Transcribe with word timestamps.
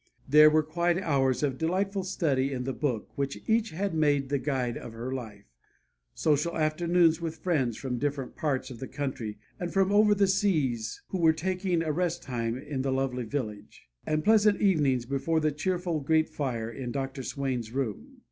There 0.27 0.49
were 0.49 0.63
quiet 0.63 0.97
hours 0.97 1.43
of 1.43 1.59
delightful 1.59 2.03
study 2.03 2.51
in 2.51 2.63
the 2.63 2.73
Book 2.73 3.11
which 3.15 3.37
each 3.45 3.69
had 3.69 3.93
made 3.93 4.29
the 4.29 4.39
guide 4.39 4.75
of 4.75 4.93
her 4.93 5.13
life; 5.13 5.45
social 6.15 6.57
afternoons 6.57 7.21
with 7.21 7.35
friends 7.37 7.77
from 7.77 7.99
different 7.99 8.35
parts 8.35 8.71
of 8.71 8.79
the 8.79 8.87
country 8.87 9.37
and 9.59 9.71
from 9.71 9.91
over 9.91 10.15
the 10.15 10.25
seas 10.25 11.03
who 11.09 11.19
were 11.19 11.33
taking 11.33 11.83
a 11.83 11.91
rest 11.91 12.23
time 12.23 12.57
in 12.57 12.81
the 12.81 12.91
lovely 12.91 13.25
village; 13.25 13.89
and 14.03 14.23
pleasant 14.23 14.59
evenings 14.59 15.05
before 15.05 15.39
the 15.39 15.51
cheerful 15.51 15.99
grate 15.99 16.29
fire 16.29 16.71
in 16.71 16.91
Dr. 16.91 17.21
Swain's 17.21 17.69
room. 17.71 18.17